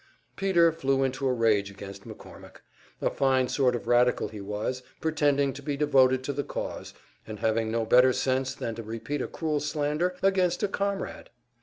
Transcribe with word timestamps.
Peter 0.35 0.71
flew 0.71 1.03
into 1.03 1.27
a 1.27 1.31
rage 1.31 1.69
against 1.69 2.05
McCormick; 2.07 2.55
a 3.01 3.09
fine 3.11 3.47
sort 3.47 3.75
of 3.75 3.85
radical 3.85 4.29
he 4.29 4.41
was, 4.41 4.81
pretending 4.99 5.53
to 5.53 5.61
be 5.61 5.77
devoted 5.77 6.23
to 6.23 6.33
the 6.33 6.43
cause, 6.43 6.95
and 7.27 7.37
having 7.37 7.69
no 7.69 7.85
better 7.85 8.11
sense 8.11 8.55
than 8.55 8.73
to 8.73 8.81
repeat 8.81 9.21
a 9.21 9.27
cruel 9.27 9.59
slander 9.59 10.15
against 10.23 10.63
a 10.63 10.67
comrade! 10.67 11.29